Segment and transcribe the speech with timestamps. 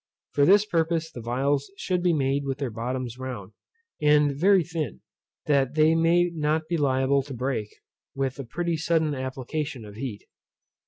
[0.31, 3.51] For this purpose the phials should be made with their bottoms round,
[4.01, 5.01] and very thin,
[5.45, 7.69] that they may not be liable to break
[8.15, 10.23] with a pretty sudden application of heat.